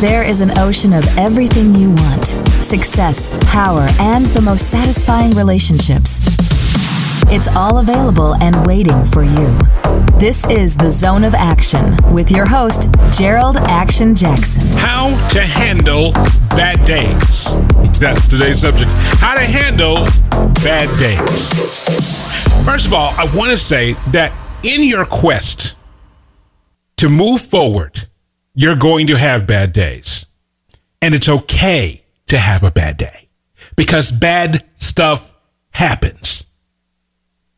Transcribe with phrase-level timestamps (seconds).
[0.00, 2.26] There is an ocean of everything you want
[2.62, 6.20] success, power, and the most satisfying relationships.
[7.32, 9.58] It's all available and waiting for you.
[10.18, 14.68] This is the Zone of Action with your host, Jerold Action Jackson.
[14.76, 16.12] How to handle
[16.50, 17.56] bad days.
[17.98, 18.90] That's today's subject.
[19.18, 20.04] How to handle
[20.62, 22.66] bad days.
[22.66, 24.30] First of all, I want to say that
[24.62, 25.74] in your quest
[26.98, 28.08] to move forward,
[28.56, 30.26] you're going to have bad days.
[31.00, 33.28] And it's okay to have a bad day
[33.76, 35.32] because bad stuff
[35.70, 36.44] happens.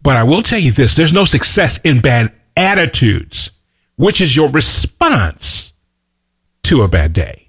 [0.03, 3.53] But I will tell you this there's no success in bad attitudes,
[3.97, 5.73] which is your response
[6.65, 7.49] to a bad day.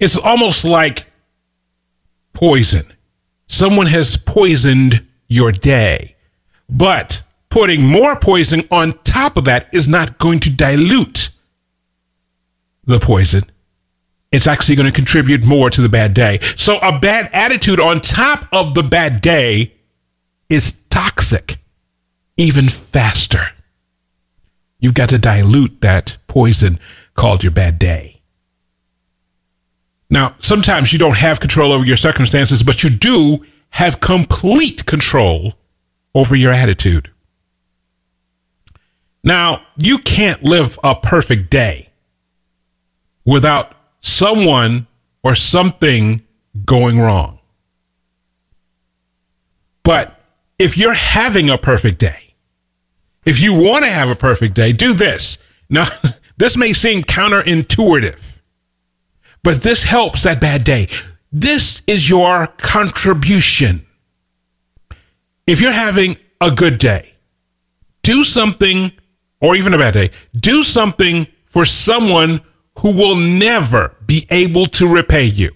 [0.00, 1.06] It's almost like
[2.32, 2.92] poison.
[3.46, 6.16] Someone has poisoned your day,
[6.68, 11.30] but putting more poison on top of that is not going to dilute
[12.84, 13.42] the poison.
[14.32, 16.38] It's actually going to contribute more to the bad day.
[16.56, 19.74] So, a bad attitude on top of the bad day
[20.48, 21.56] is toxic
[22.36, 23.48] even faster.
[24.78, 26.78] You've got to dilute that poison
[27.14, 28.22] called your bad day.
[30.08, 35.54] Now, sometimes you don't have control over your circumstances, but you do have complete control
[36.14, 37.10] over your attitude.
[39.22, 41.90] Now, you can't live a perfect day
[43.24, 44.86] without someone
[45.22, 46.22] or something
[46.64, 47.38] going wrong.
[49.82, 50.18] But
[50.58, 52.34] if you're having a perfect day,
[53.24, 55.38] if you want to have a perfect day, do this.
[55.68, 55.86] Now,
[56.38, 58.40] this may seem counterintuitive,
[59.42, 60.88] but this helps that bad day.
[61.32, 63.86] This is your contribution.
[65.46, 67.14] If you're having a good day,
[68.02, 68.92] do something,
[69.40, 72.40] or even a bad day, do something for someone
[72.78, 75.50] who will never be able to repay you.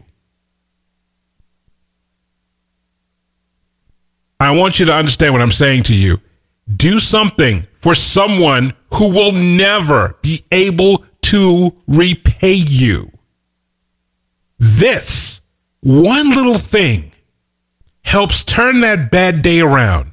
[4.40, 6.20] I want you to understand what I'm saying to you.
[6.74, 13.10] Do something for someone who will never be able to repay you.
[14.58, 15.40] This
[15.80, 17.12] one little thing
[18.04, 20.12] helps turn that bad day around,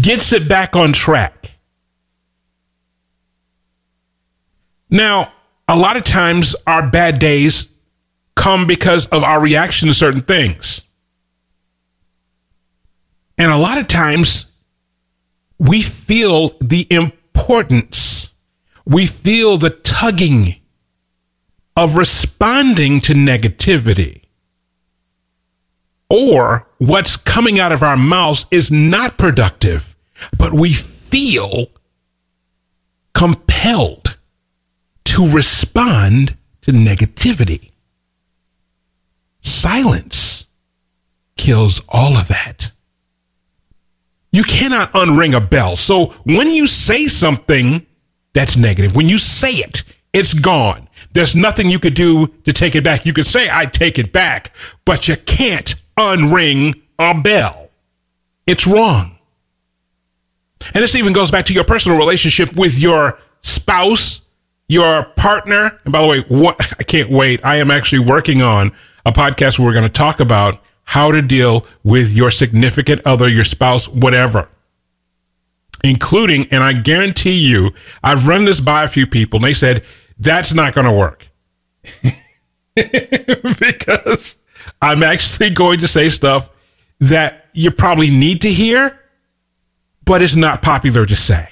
[0.00, 1.35] gets it back on track.
[4.90, 5.32] Now,
[5.68, 7.74] a lot of times our bad days
[8.34, 10.82] come because of our reaction to certain things.
[13.38, 14.52] And a lot of times
[15.58, 18.30] we feel the importance,
[18.84, 20.60] we feel the tugging
[21.76, 24.22] of responding to negativity.
[26.08, 29.96] Or what's coming out of our mouths is not productive,
[30.38, 31.66] but we feel
[33.12, 34.05] compelled
[35.16, 37.72] to respond to negativity.
[39.40, 40.44] Silence
[41.38, 42.70] kills all of that.
[44.30, 45.74] You cannot unring a bell.
[45.76, 47.86] So when you say something
[48.34, 50.86] that's negative, when you say it, it's gone.
[51.12, 53.06] There's nothing you could do to take it back.
[53.06, 54.54] You could say, I take it back,
[54.84, 57.70] but you can't unring a bell.
[58.46, 59.18] It's wrong.
[60.74, 64.25] And this even goes back to your personal relationship with your spouse,
[64.68, 65.78] your partner.
[65.84, 67.44] And by the way, what I can't wait.
[67.44, 68.72] I am actually working on
[69.04, 73.28] a podcast where we're going to talk about how to deal with your significant other,
[73.28, 74.48] your spouse, whatever.
[75.84, 77.70] Including, and I guarantee you,
[78.02, 79.84] I've run this by a few people and they said,
[80.18, 81.28] that's not going to work.
[82.74, 84.36] because
[84.82, 86.50] I'm actually going to say stuff
[87.00, 89.00] that you probably need to hear,
[90.04, 91.48] but it's not popular to say.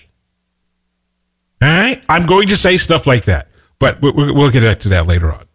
[1.65, 2.05] All right?
[2.11, 3.49] I'm going to say stuff like that,
[3.79, 5.47] but we'll get back to that later on.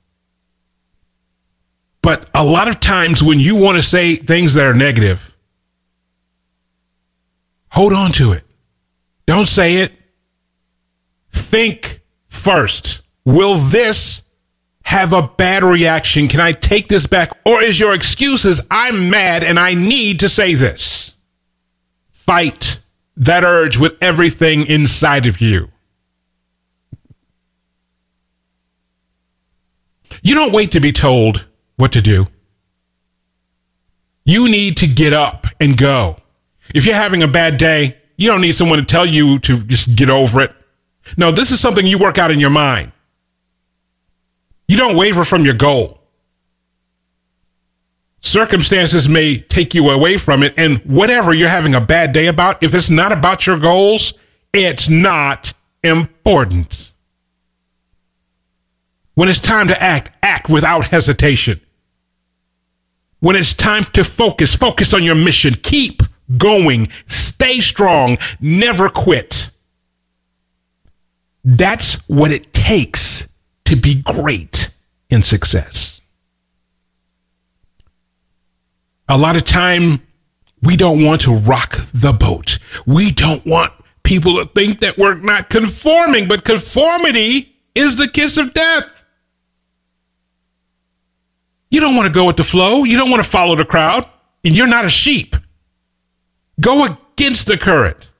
[2.01, 5.37] But a lot of times when you want to say things that are negative,
[7.71, 8.43] hold on to it.
[9.27, 9.91] Don't say it.
[11.29, 13.03] Think first.
[13.23, 14.23] Will this
[14.85, 16.27] have a bad reaction?
[16.27, 17.37] Can I take this back?
[17.45, 21.11] Or is your excuses, I'm mad and I need to say this?
[22.11, 22.79] Fight
[23.15, 25.69] that urge with everything inside of you.
[30.21, 32.27] You don't wait to be told what to do.
[34.25, 36.17] You need to get up and go.
[36.73, 39.95] If you're having a bad day, you don't need someone to tell you to just
[39.95, 40.53] get over it.
[41.17, 42.91] No, this is something you work out in your mind.
[44.67, 45.99] You don't waver from your goal.
[48.21, 52.61] Circumstances may take you away from it, and whatever you're having a bad day about,
[52.61, 54.13] if it's not about your goals,
[54.53, 56.88] it's not important.
[59.19, 61.59] When it's time to act, act without hesitation.
[63.19, 65.55] When it's time to focus, focus on your mission.
[65.55, 66.03] Keep
[66.37, 66.87] going.
[67.05, 68.17] Stay strong.
[68.39, 69.49] Never quit.
[71.43, 73.27] That's what it takes
[73.65, 74.73] to be great
[75.09, 75.99] in success.
[79.09, 80.01] A lot of time,
[80.63, 82.57] we don't want to rock the boat.
[82.87, 83.73] We don't want
[84.03, 88.98] people to think that we're not conforming, but conformity is the kiss of death.
[91.69, 92.83] You don't want to go with the flow.
[92.83, 94.05] You don't want to follow the crowd.
[94.43, 95.35] And you're not a sheep.
[96.59, 98.11] Go against the current.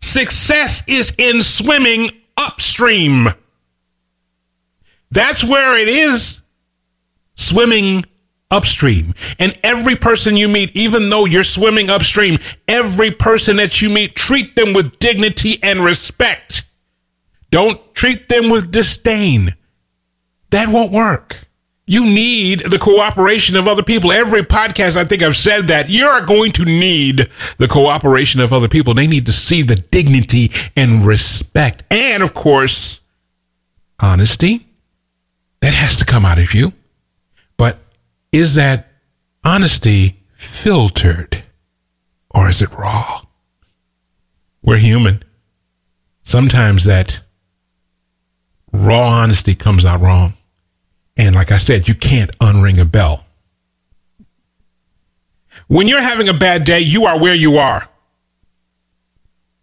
[0.00, 3.28] Success is in swimming upstream.
[5.10, 6.40] That's where it is.
[7.34, 8.04] Swimming
[8.50, 9.14] upstream.
[9.38, 12.38] And every person you meet, even though you're swimming upstream,
[12.68, 16.64] every person that you meet, treat them with dignity and respect.
[17.50, 19.54] Don't treat them with disdain.
[20.50, 21.45] That won't work.
[21.86, 24.10] You need the cooperation of other people.
[24.10, 27.28] Every podcast, I think I've said that you're going to need
[27.58, 28.92] the cooperation of other people.
[28.92, 31.84] They need to see the dignity and respect.
[31.90, 33.00] And of course,
[34.00, 34.66] honesty.
[35.60, 36.72] That has to come out of you.
[37.56, 37.78] But
[38.30, 38.88] is that
[39.44, 41.42] honesty filtered
[42.30, 43.22] or is it raw?
[44.62, 45.22] We're human.
[46.24, 47.22] Sometimes that
[48.72, 50.34] raw honesty comes out wrong.
[51.16, 53.24] And like I said, you can't unring a bell.
[55.68, 57.88] When you're having a bad day, you are where you are.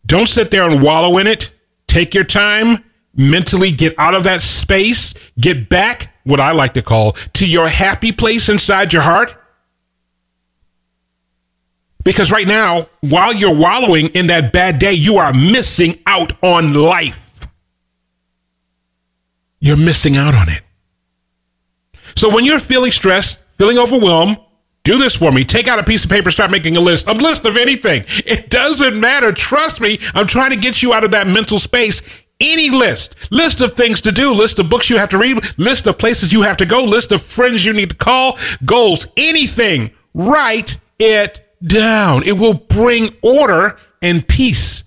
[0.05, 1.53] Don't sit there and wallow in it.
[1.87, 2.83] Take your time,
[3.15, 7.67] mentally get out of that space, get back, what I like to call, to your
[7.67, 9.35] happy place inside your heart.
[12.03, 16.73] Because right now, while you're wallowing in that bad day, you are missing out on
[16.73, 17.47] life.
[19.59, 20.61] You're missing out on it.
[22.15, 24.37] So when you're feeling stressed, feeling overwhelmed,
[24.83, 25.45] do this for me.
[25.45, 28.03] Take out a piece of paper, start making a list, a list of anything.
[28.25, 29.31] It doesn't matter.
[29.31, 29.99] Trust me.
[30.13, 32.01] I'm trying to get you out of that mental space.
[32.41, 35.87] Any list, list of things to do, list of books you have to read, list
[35.87, 39.91] of places you have to go, list of friends you need to call, goals, anything.
[40.13, 42.23] Write it down.
[42.23, 44.82] It will bring order and peace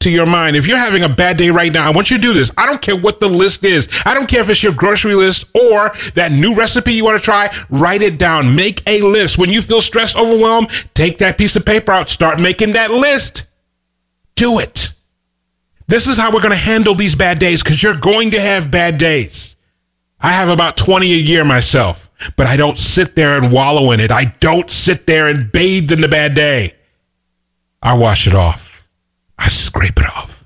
[0.00, 0.56] to your mind.
[0.56, 2.50] If you're having a bad day right now, I want you to do this.
[2.56, 3.88] I don't care what the list is.
[4.06, 7.24] I don't care if it's your grocery list or that new recipe you want to
[7.24, 7.50] try.
[7.68, 8.56] Write it down.
[8.56, 9.36] Make a list.
[9.36, 12.08] When you feel stressed, overwhelmed, take that piece of paper out.
[12.08, 13.44] Start making that list.
[14.36, 14.90] Do it.
[15.86, 18.70] This is how we're going to handle these bad days because you're going to have
[18.70, 19.56] bad days.
[20.18, 24.00] I have about 20 a year myself, but I don't sit there and wallow in
[24.00, 24.10] it.
[24.10, 26.74] I don't sit there and bathe in the bad day.
[27.82, 28.69] I wash it off.
[29.40, 30.44] I scrape it off.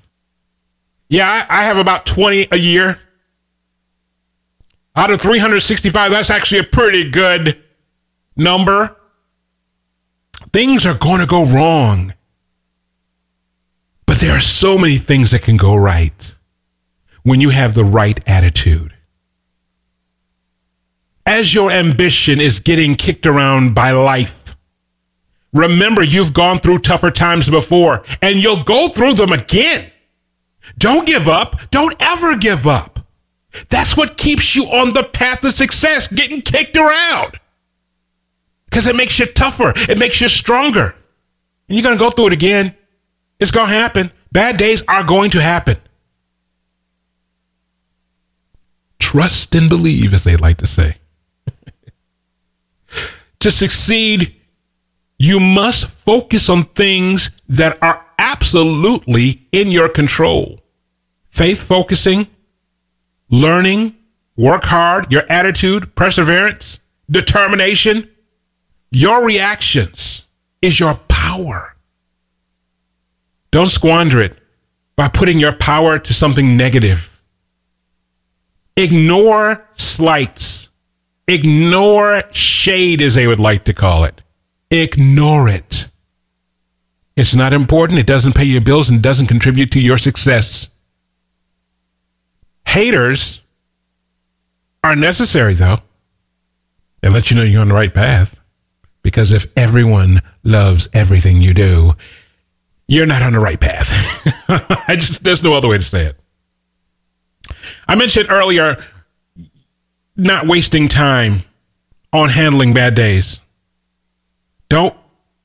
[1.09, 2.97] Yeah, I, I have about 20 a year.
[4.95, 7.61] Out of 365, that's actually a pretty good
[8.37, 8.95] number.
[10.53, 12.13] Things are going to go wrong.
[14.05, 16.35] But there are so many things that can go right
[17.23, 18.93] when you have the right attitude.
[21.25, 24.34] As your ambition is getting kicked around by life,
[25.55, 29.89] Remember, you've gone through tougher times before and you'll go through them again.
[30.77, 31.71] Don't give up.
[31.71, 32.99] Don't ever give up.
[33.69, 37.39] That's what keeps you on the path of success, getting kicked around.
[38.65, 40.93] Because it makes you tougher, it makes you stronger.
[41.69, 42.75] And you're going to go through it again.
[43.39, 44.11] It's going to happen.
[44.33, 45.77] Bad days are going to happen.
[48.99, 50.97] Trust and believe, as they like to say.
[53.39, 54.35] to succeed,
[55.17, 60.61] you must focus on things that are absolutely in your control.
[61.29, 62.27] Faith focusing,
[63.29, 63.95] learning,
[64.35, 66.79] work hard, your attitude, perseverance,
[67.09, 68.09] determination,
[68.91, 70.25] your reactions
[70.61, 71.75] is your power.
[73.51, 74.37] Don't squander it
[74.95, 77.21] by putting your power to something negative.
[78.77, 80.69] Ignore slights.
[81.27, 84.21] Ignore shade, as they would like to call it.
[84.71, 85.87] Ignore it.
[87.15, 87.99] It's not important.
[87.99, 90.69] It doesn't pay your bills and doesn't contribute to your success.
[92.67, 93.41] Haters
[94.83, 95.77] are necessary, though.
[97.01, 98.41] They let you know you're on the right path.
[99.01, 101.91] Because if everyone loves everything you do,
[102.87, 104.21] you're not on the right path.
[104.89, 106.19] I just there's no other way to say it.
[107.87, 108.83] I mentioned earlier
[110.15, 111.41] not wasting time
[112.11, 113.39] on handling bad days.
[114.69, 114.95] Don't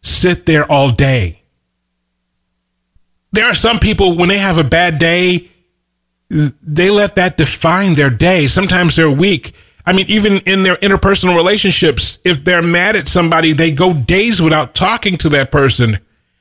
[0.03, 1.43] sit there all day.
[3.33, 5.49] There are some people, when they have a bad day,
[6.29, 9.55] they let that define their day, sometimes their week.
[9.87, 14.41] I mean, even in their interpersonal relationships, if they're mad at somebody, they go days
[14.41, 15.99] without talking to that person.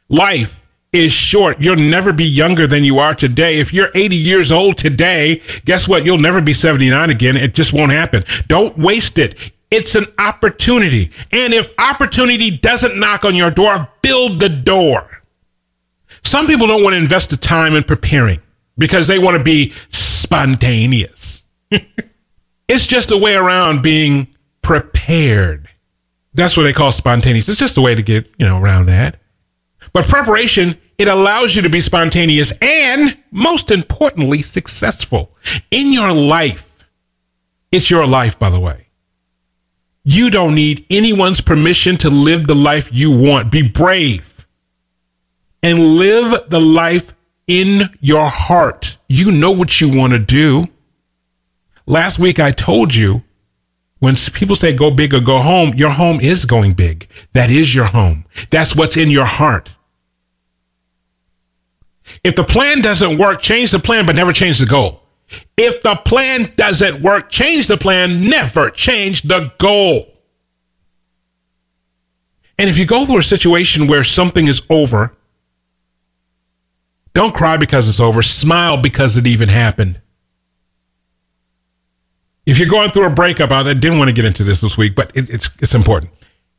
[0.10, 1.60] Life is short.
[1.60, 3.60] You'll never be younger than you are today.
[3.60, 6.04] If you're 80 years old today, guess what?
[6.06, 7.38] You'll never be 79 again.
[7.38, 8.24] It just won't happen.
[8.48, 9.52] Don't waste it.
[9.72, 11.12] It's an opportunity.
[11.32, 15.24] And if opportunity doesn't knock on your door, build the door.
[16.24, 18.42] Some people don't want to invest the time in preparing
[18.78, 21.44] because they want to be spontaneous.
[22.68, 24.28] it's just a way around being
[24.62, 25.70] prepared.
[26.34, 27.50] That's what they call spontaneous.
[27.50, 29.20] It's just a way to get, you know, around that.
[29.94, 35.36] But preparation, it allows you to be spontaneous and most importantly, successful
[35.72, 36.86] in your life.
[37.72, 38.89] It's your life, by the way.
[40.04, 43.52] You don't need anyone's permission to live the life you want.
[43.52, 44.48] Be brave
[45.62, 47.14] and live the life
[47.48, 48.98] in your heart.
[49.08, 50.66] You know what you want to do.
[51.86, 53.24] Last week I told you
[54.00, 57.08] when people say go big or go home, your home is going big.
[57.34, 58.26] That is your home.
[58.50, 59.76] That's what's in your heart.
[62.24, 65.04] If the plan doesn't work, change the plan, but never change the goal.
[65.58, 70.14] If the plan doesn't work, change the plan, never change the goal.
[72.58, 75.16] And if you go through a situation where something is over,
[77.14, 80.02] don't cry because it's over, smile because it even happened.
[82.46, 84.96] If you're going through a breakup, I didn't want to get into this this week,
[84.96, 86.12] but it, it's, it's important.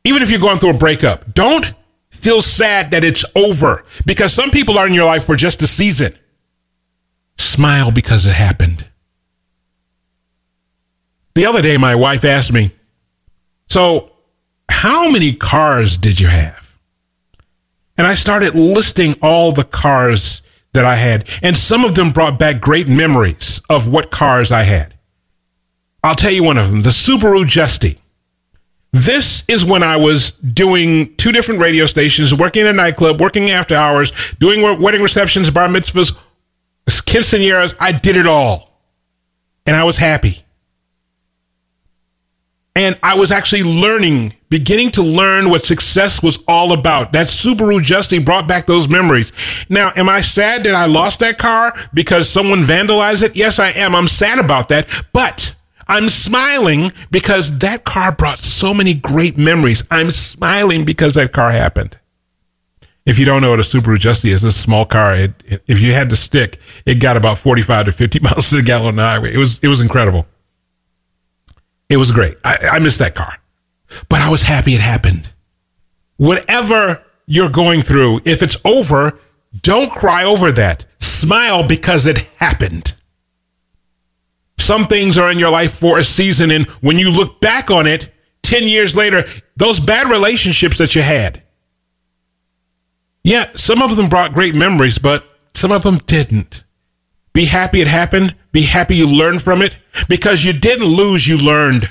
[0.03, 1.73] Even if you're going through a breakup, don't
[2.09, 5.67] feel sad that it's over because some people are in your life for just a
[5.67, 6.15] season.
[7.41, 8.85] Smile because it happened.
[11.33, 12.71] The other day, my wife asked me,
[13.67, 14.11] So,
[14.69, 16.77] how many cars did you have?
[17.97, 20.41] And I started listing all the cars
[20.73, 24.63] that I had, and some of them brought back great memories of what cars I
[24.63, 24.93] had.
[26.03, 27.97] I'll tell you one of them the Subaru Justy.
[28.93, 33.49] This is when I was doing two different radio stations, working in a nightclub, working
[33.49, 36.17] after hours, doing wedding receptions, bar mitzvahs,
[36.87, 37.75] quinceañeras.
[37.79, 38.69] I did it all.
[39.65, 40.43] And I was happy.
[42.75, 47.11] And I was actually learning, beginning to learn what success was all about.
[47.11, 49.33] That Subaru Justy brought back those memories.
[49.69, 53.35] Now, am I sad that I lost that car because someone vandalized it?
[53.35, 53.93] Yes, I am.
[53.93, 54.87] I'm sad about that.
[55.11, 55.55] But
[55.87, 59.83] I'm smiling because that car brought so many great memories.
[59.91, 61.97] I'm smiling because that car happened.
[63.05, 65.15] If you don't know what a Subaru Justy is, it's a small car.
[65.15, 68.57] It, it, if you had to stick, it got about 45 to 50 miles to
[68.57, 69.33] the gallon on the highway.
[69.33, 70.27] It was, it was incredible.
[71.89, 72.37] It was great.
[72.45, 73.33] I, I missed that car,
[74.07, 75.33] but I was happy it happened.
[76.17, 79.19] Whatever you're going through, if it's over,
[79.61, 80.85] don't cry over that.
[80.99, 82.93] Smile because it happened.
[84.57, 86.51] Some things are in your life for a season.
[86.51, 88.09] And when you look back on it
[88.43, 89.23] 10 years later,
[89.57, 91.41] those bad relationships that you had,
[93.23, 96.63] yeah, some of them brought great memories, but some of them didn't.
[97.33, 98.35] Be happy it happened.
[98.51, 99.77] Be happy you learned from it
[100.09, 101.89] because you didn't lose, you learned.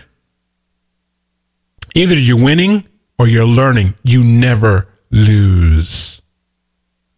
[1.95, 2.87] Either you're winning
[3.19, 3.95] or you're learning.
[4.03, 6.21] You never lose.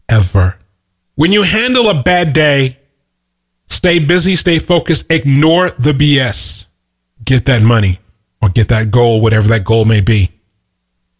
[0.08, 0.58] Ever.
[1.14, 2.78] When you handle a bad day,
[3.72, 6.66] Stay busy, stay focused, ignore the BS.
[7.24, 8.00] Get that money
[8.42, 10.30] or get that goal, whatever that goal may be.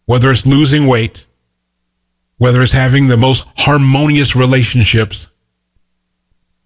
[0.05, 1.25] Whether it's losing weight,
[2.43, 5.29] whether it's having the most harmonious relationships.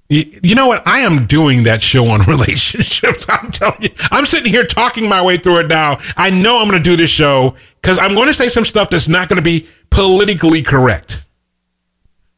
[0.09, 0.81] You know what?
[0.87, 3.27] I am doing that show on relationships.
[3.29, 5.99] I'm telling you, I'm sitting here talking my way through it now.
[6.15, 8.89] I know I'm going to do this show because I'm going to say some stuff
[8.89, 11.23] that's not going to be politically correct.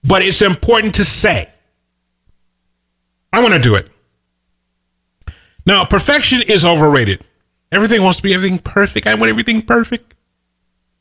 [0.03, 1.49] But it's important to say
[3.31, 3.87] I want to do it.
[5.65, 7.23] Now, perfection is overrated.
[7.71, 9.07] Everything wants to be everything perfect.
[9.07, 10.13] I want everything perfect.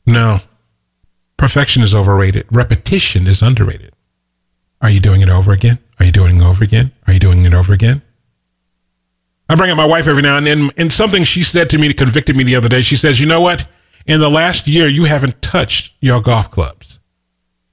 [0.05, 0.39] No.
[1.39, 2.45] Perfection is overrated.
[2.51, 3.93] Repetition is underrated.
[4.81, 5.79] Are you doing it over again?
[5.99, 6.91] Are you doing it over again?
[7.07, 8.01] Are you doing it over again?
[9.49, 11.91] I bring up my wife every now and then, and something she said to me
[11.93, 12.81] convicted me the other day.
[12.81, 13.65] She says, You know what?
[14.05, 16.99] In the last year, you haven't touched your golf clubs.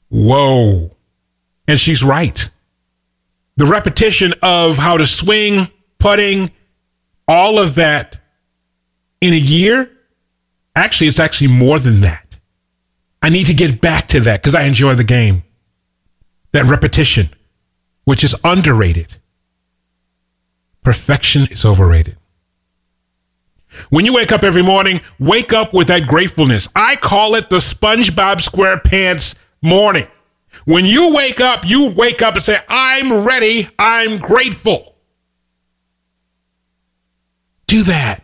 [0.08, 0.96] Whoa.
[1.68, 2.48] And she's right
[3.56, 5.68] the repetition of how to swing,
[5.98, 6.50] putting,
[7.26, 8.18] all of that
[9.20, 9.90] in a year,
[10.76, 12.25] actually, it's actually more than that.
[13.26, 15.42] I need to get back to that because I enjoy the game.
[16.52, 17.30] That repetition,
[18.04, 19.16] which is underrated.
[20.84, 22.18] Perfection is overrated.
[23.90, 26.68] When you wake up every morning, wake up with that gratefulness.
[26.76, 30.06] I call it the SpongeBob SquarePants morning.
[30.64, 33.66] When you wake up, you wake up and say, I'm ready.
[33.76, 34.94] I'm grateful.
[37.66, 38.20] do that.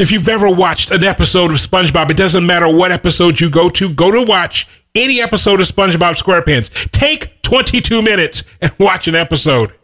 [0.00, 3.68] If you've ever watched an episode of SpongeBob, it doesn't matter what episode you go
[3.68, 6.90] to, go to watch any episode of SpongeBob SquarePants.
[6.90, 9.74] Take 22 minutes and watch an episode.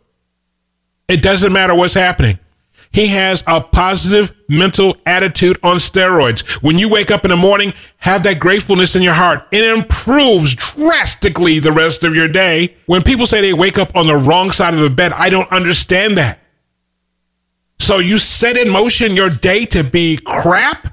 [1.06, 2.38] It doesn't matter what's happening.
[2.92, 6.62] He has a positive mental attitude on steroids.
[6.62, 9.46] When you wake up in the morning, have that gratefulness in your heart.
[9.52, 12.74] It improves drastically the rest of your day.
[12.86, 15.52] When people say they wake up on the wrong side of the bed, I don't
[15.52, 16.40] understand that.
[17.86, 20.92] So you set in motion your day to be crap?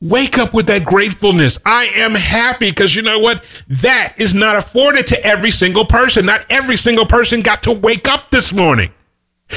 [0.00, 1.58] Wake up with that gratefulness.
[1.66, 3.44] I am happy because you know what?
[3.82, 6.24] That is not afforded to every single person.
[6.24, 8.92] Not every single person got to wake up this morning.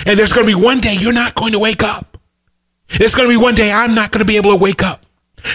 [0.08, 2.18] And there's going to be one day you're not going to wake up.
[2.94, 5.06] It's going to be one day I'm not going to be able to wake up.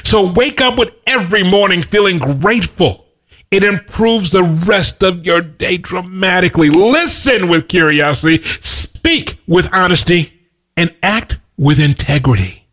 [0.04, 3.04] So wake up with every morning feeling grateful.
[3.50, 6.70] It improves the rest of your day dramatically.
[6.70, 10.33] Listen with curiosity, speak with honesty,
[10.76, 12.66] and act with integrity.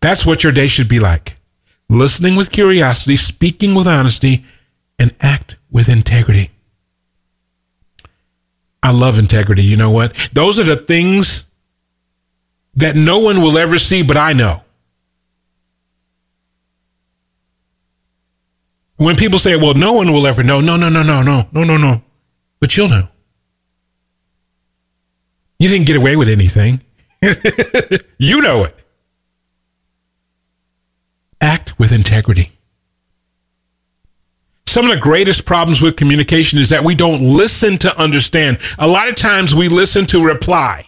[0.00, 1.36] That's what your day should be like.
[1.88, 4.44] Listening with curiosity, speaking with honesty,
[4.98, 6.50] and act with integrity.
[8.82, 9.62] I love integrity.
[9.64, 10.30] You know what?
[10.32, 11.50] Those are the things
[12.74, 14.62] that no one will ever see, but I know.
[18.96, 21.64] When people say, well, no one will ever know, no, no, no, no, no, no,
[21.64, 22.02] no, no.
[22.60, 23.08] But you'll know.
[25.58, 26.82] You didn't get away with anything.
[28.18, 28.74] you know it.
[31.40, 32.56] Act with integrity
[34.76, 38.58] some of the greatest problems with communication is that we don't listen to understand.
[38.78, 40.84] A lot of times we listen to reply.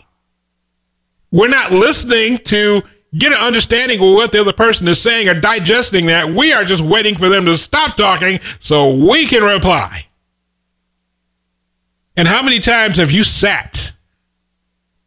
[1.32, 2.82] We're not listening to
[3.16, 6.28] get an understanding of what the other person is saying or digesting that.
[6.28, 10.04] We are just waiting for them to stop talking so we can reply.
[12.14, 13.87] And how many times have you sat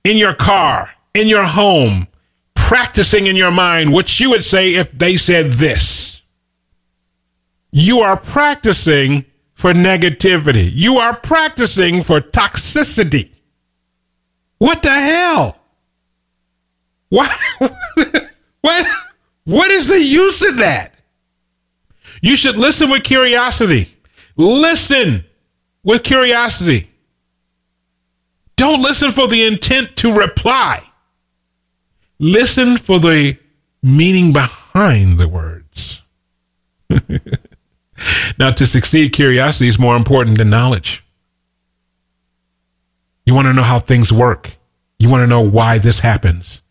[0.04, 2.08] in your car, in your home,
[2.54, 6.12] practicing in your mind what you would say if they said this?
[7.72, 10.70] you are practicing for negativity.
[10.74, 13.32] You are practicing for toxicity.
[14.58, 15.58] What the hell?
[17.10, 17.32] What?
[18.62, 18.88] what?
[19.46, 20.94] What is the use of that?
[22.22, 23.88] You should listen with curiosity.
[24.36, 25.26] Listen
[25.84, 26.91] with curiosity.
[28.62, 30.84] Don't listen for the intent to reply.
[32.20, 33.40] Listen for the
[33.82, 36.04] meaning behind the words.
[38.38, 41.04] Now, to succeed, curiosity is more important than knowledge.
[43.26, 44.56] You want to know how things work.
[45.00, 46.62] You want to know why this happens.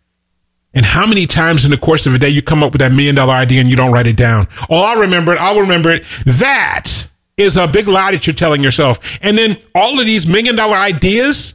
[0.74, 2.92] And how many times in the course of a day you come up with that
[2.92, 4.48] million dollar idea and you don't write it down?
[4.68, 5.40] Oh, I'll remember it.
[5.40, 6.04] I'll remember it.
[6.26, 9.18] That is a big lie that you're telling yourself.
[9.22, 11.54] And then all of these million dollar ideas,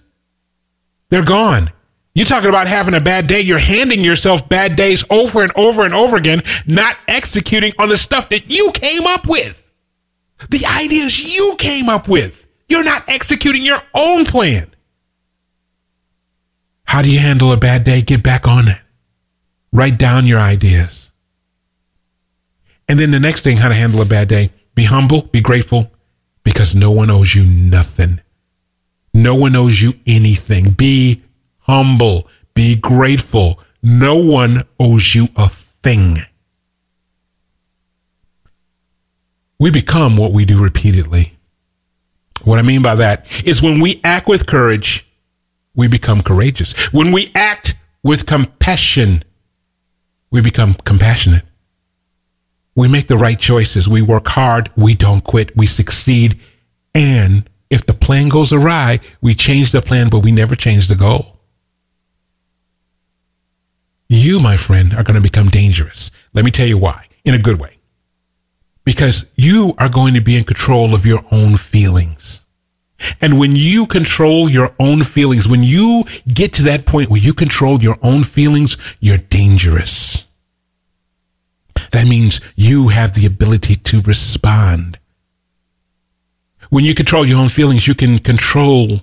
[1.16, 1.72] they're gone.
[2.14, 3.40] You're talking about having a bad day.
[3.40, 7.98] You're handing yourself bad days over and over and over again, not executing on the
[7.98, 9.72] stuff that you came up with.
[10.50, 12.50] The ideas you came up with.
[12.68, 14.68] You're not executing your own plan.
[16.84, 18.02] How do you handle a bad day?
[18.02, 18.82] Get back on it.
[19.72, 21.12] Write down your ideas.
[22.90, 24.50] And then the next thing, how to handle a bad day.
[24.74, 25.94] Be humble, be grateful,
[26.44, 28.20] because no one owes you nothing.
[29.16, 30.72] No one owes you anything.
[30.72, 31.24] Be
[31.60, 33.60] humble, be grateful.
[33.82, 36.18] No one owes you a thing.
[39.60, 41.34] we become what we do repeatedly.
[42.44, 45.08] What I mean by that is when we act with courage,
[45.76, 46.94] we become courageous.
[46.94, 49.24] When we act with compassion,
[50.32, 51.44] we become compassionate.
[52.76, 53.88] We make the right choices.
[53.88, 54.70] We work hard.
[54.76, 55.56] We don't quit.
[55.56, 56.40] We succeed.
[56.94, 60.96] And if the plan goes awry, we change the plan, but we never change the
[60.96, 61.40] goal.
[64.08, 66.12] You, my friend, are going to become dangerous.
[66.34, 67.76] Let me tell you why, in a good way
[68.86, 72.42] because you are going to be in control of your own feelings.
[73.20, 77.34] And when you control your own feelings, when you get to that point where you
[77.34, 80.26] control your own feelings, you're dangerous.
[81.92, 84.98] That means you have the ability to respond.
[86.76, 89.02] When you control your own feelings, you can control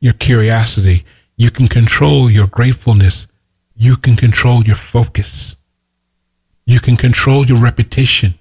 [0.00, 1.04] your curiosity.
[1.36, 3.28] You can control your gratefulness.
[3.76, 5.54] You can control your focus.
[6.66, 8.34] You can control your repetition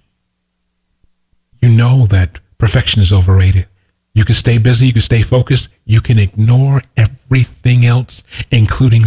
[1.62, 3.68] you know that perfection is overrated.
[4.14, 9.04] You can stay busy, you can stay focused, you can ignore everything else, including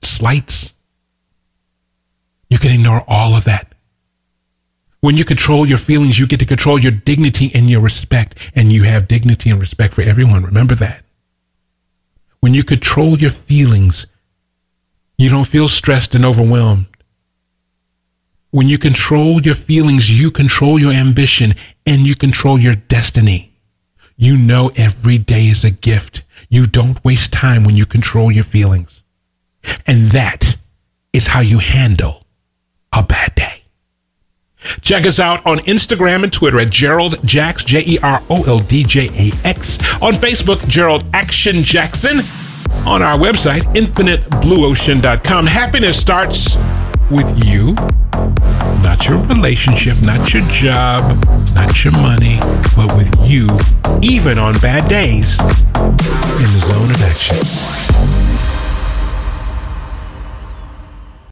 [0.00, 0.74] slights.
[2.48, 3.72] You can ignore all of that.
[5.06, 8.72] When you control your feelings, you get to control your dignity and your respect, and
[8.72, 10.42] you have dignity and respect for everyone.
[10.42, 11.04] Remember that.
[12.40, 14.06] When you control your feelings,
[15.16, 16.86] You don't feel stressed and overwhelmed.
[18.50, 21.52] When you control your feelings, you control your ambition
[21.86, 23.52] and you control your destiny.
[24.16, 26.24] You know every day is a gift.
[26.50, 29.04] You don't waste time when you control your feelings.
[29.86, 30.56] And that
[31.12, 32.26] is how you handle
[32.92, 33.45] a bad day.
[34.80, 38.58] Check us out on Instagram and Twitter at Jerold Jax, J E R O L
[38.60, 39.78] D J A X.
[40.02, 42.18] On Facebook, Jerold Action Jackson.
[42.86, 45.46] On our website, infiniteblueocean.com.
[45.46, 46.56] Happiness starts
[47.10, 47.74] with you,
[48.82, 51.02] not your relationship, not your job,
[51.54, 52.38] not your money,
[52.76, 53.48] but with you,
[54.02, 58.55] even on bad days, in the zone of action.